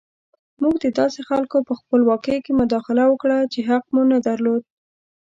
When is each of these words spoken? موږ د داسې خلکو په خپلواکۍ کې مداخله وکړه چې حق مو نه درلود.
موږ 0.61 0.75
د 0.83 0.85
داسې 0.99 1.19
خلکو 1.29 1.57
په 1.67 1.73
خپلواکۍ 1.79 2.37
کې 2.45 2.51
مداخله 2.61 3.03
وکړه 3.07 3.37
چې 3.53 3.59
حق 3.69 3.83
مو 3.93 4.01
نه 4.11 4.17
درلود. 4.27 4.63